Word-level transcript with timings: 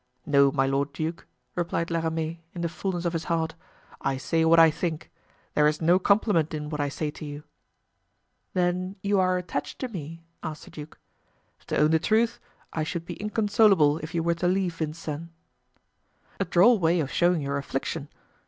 "No, 0.25 0.51
my 0.51 0.65
lord 0.65 0.93
duke," 0.93 1.27
replied 1.53 1.91
La 1.91 1.99
Ramee, 1.99 2.41
in 2.55 2.61
the 2.61 2.69
fullness 2.69 3.05
of 3.05 3.13
his 3.13 3.25
heart; 3.25 3.53
"I 4.01 4.17
say 4.17 4.43
what 4.43 4.57
I 4.59 4.71
think; 4.71 5.11
there 5.53 5.67
is 5.67 5.79
no 5.79 5.99
compliment 5.99 6.55
in 6.55 6.71
what 6.71 6.81
I 6.81 6.89
say 6.89 7.11
to 7.11 7.23
you——" 7.23 7.43
"Then 8.55 8.95
you 9.03 9.19
are 9.19 9.37
attached 9.37 9.77
to 9.77 9.89
me?" 9.89 10.23
asked 10.41 10.63
the 10.65 10.71
duke. 10.71 10.97
"To 11.67 11.77
own 11.77 11.91
the 11.91 11.99
truth, 11.99 12.39
I 12.73 12.81
should 12.83 13.05
be 13.05 13.13
inconsolable 13.21 13.99
if 13.99 14.15
you 14.15 14.23
were 14.23 14.33
to 14.33 14.47
leave 14.47 14.73
Vincennes." 14.77 15.29
"A 16.39 16.45
droll 16.45 16.79
way 16.79 16.99
of 16.99 17.11
showing 17.11 17.43
your 17.43 17.59
affliction." 17.59 18.07